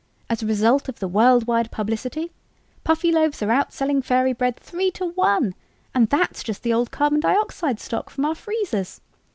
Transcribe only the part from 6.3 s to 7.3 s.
just the old carbon